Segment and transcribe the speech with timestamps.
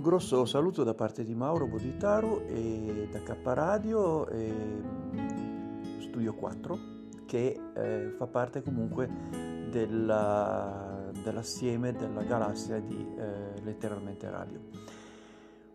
[0.00, 4.50] Un grosso saluto da parte di Mauro Boditaru e da K Radio e
[5.98, 6.78] Studio 4
[7.26, 9.06] che eh, fa parte comunque
[9.70, 14.60] della, dell'assieme della galassia di eh, Letteralmente Radio.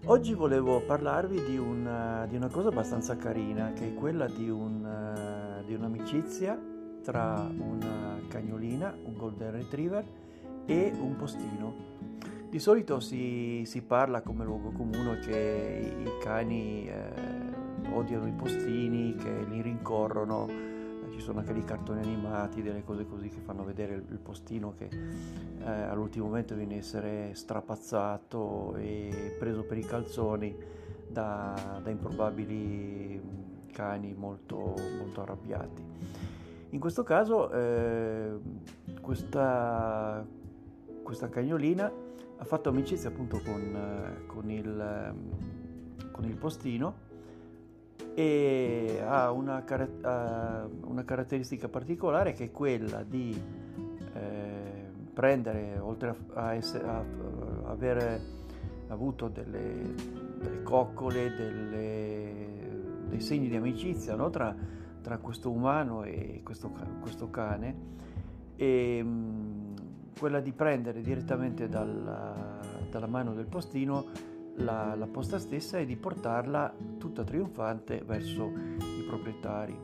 [0.05, 5.61] Oggi volevo parlarvi di una, di una, cosa abbastanza carina che è quella di, un,
[5.67, 6.59] di un'amicizia
[7.03, 10.03] tra una cagnolina, un golden retriever
[10.65, 12.14] e un postino
[12.55, 19.13] di solito si, si, parla come luogo comune che i cani eh, odiano i postini,
[19.13, 20.47] che li rincorrono,
[21.11, 24.73] ci sono anche dei cartoni animati, delle cose così che fanno vedere il, il postino
[24.73, 30.55] che eh, all'ultimo momento viene a essere strapazzato e preso per i calzoni
[31.09, 33.21] da, da improbabili
[33.73, 35.83] cani molto, molto arrabbiati.
[36.69, 38.39] In questo caso eh,
[39.01, 40.25] questa,
[41.03, 42.04] questa cagnolina
[42.37, 47.03] ha fatto amicizia appunto con, eh, con, il, ehm, con il, postino
[48.13, 49.63] e ha una,
[50.01, 53.39] ha una, caratteristica particolare che è quella di
[54.13, 58.21] eh, prendere, oltre a, essere, a, a aver
[58.87, 59.93] avuto delle,
[60.39, 64.29] delle coccole, delle, dei segni di amicizia no?
[64.29, 64.55] tra,
[65.01, 67.75] tra, questo umano e questo, questo cane,
[68.55, 69.03] e,
[70.17, 74.05] quella di prendere direttamente dalla, dalla mano del postino
[74.57, 79.77] la, la, posta stessa e di portarla tutta trionfante verso i proprietari.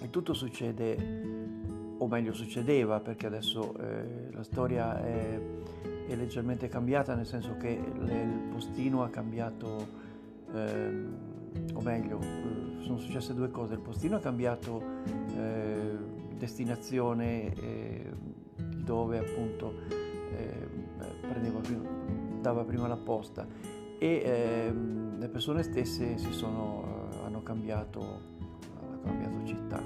[0.00, 0.96] E tutto succede,
[1.96, 5.40] o meglio succedeva, perché adesso eh, la storia è,
[6.06, 9.86] è, leggermente cambiata, nel senso che le, il postino ha cambiato,
[10.52, 11.04] eh,
[11.72, 14.82] o meglio, eh, sono successe due cose, il postino ha cambiato
[15.34, 15.96] eh,
[16.36, 18.12] destinazione eh,
[18.88, 19.74] dove appunto
[20.32, 20.66] eh,
[21.30, 21.60] prima,
[22.40, 23.46] dava prima la posta
[23.98, 24.72] e eh,
[25.18, 28.00] le persone stesse sono, eh, hanno, cambiato,
[28.80, 29.82] hanno cambiato città.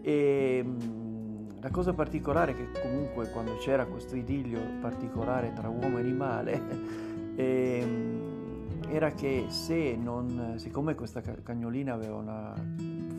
[0.00, 0.64] E,
[1.60, 6.60] la cosa particolare è che comunque quando c'era questo idillio particolare tra uomo e animale
[7.36, 7.86] eh,
[8.88, 12.52] era che se non, siccome questa cagnolina aveva una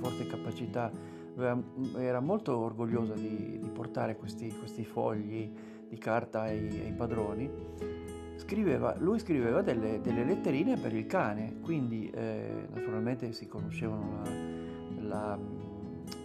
[0.01, 0.91] forte capacità
[1.35, 5.51] era molto orgogliosa di, di portare questi, questi, fogli
[5.87, 7.49] di carta ai, ai padroni.
[8.35, 14.21] Scriveva, lui scriveva delle, delle, letterine per il cane, quindi eh, naturalmente si conoscevano
[15.01, 15.39] la, la,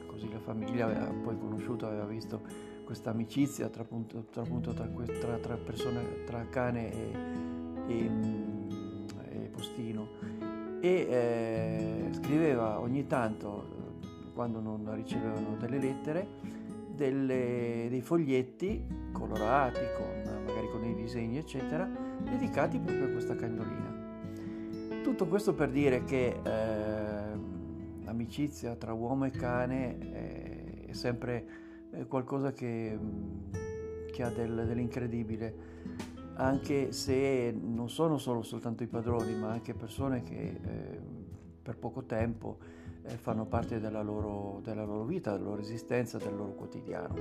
[0.07, 2.43] così la famiglia, aveva poi conosciuto, aveva visto
[2.85, 7.13] questa amicizia tra, appunto, tra, tra, tra, tra, persone, tra cane e,
[7.87, 8.11] e,
[9.31, 10.09] e postino.
[10.81, 13.88] E eh, scriveva ogni tanto
[14.39, 16.29] quando non ricevevano delle lettere,
[16.95, 21.91] delle, dei foglietti colorati, con, magari con dei disegni, eccetera,
[22.23, 25.01] dedicati proprio a questa cagnolina.
[25.03, 27.37] Tutto questo per dire che eh,
[28.05, 31.47] l'amicizia tra uomo e cane è, è sempre
[31.91, 32.97] eh, qualcosa che,
[34.13, 35.55] che ha del, dell'incredibile,
[36.35, 41.01] anche se non sono solo soltanto i padroni, ma anche persone che eh,
[41.61, 46.35] per poco tempo eh, fanno parte della loro, della loro, vita, della loro esistenza, del
[46.35, 47.15] loro quotidiano.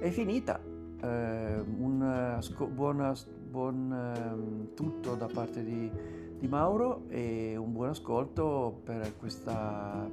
[0.00, 0.60] È finita,
[1.00, 3.14] eh, un asco- buon,
[3.48, 5.90] buon eh, tutto da parte di,
[6.38, 10.10] di, Mauro e un buon ascolto per questa,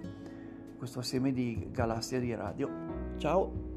[0.78, 2.69] questo assieme di galassia di radio.
[3.18, 3.69] Ciao!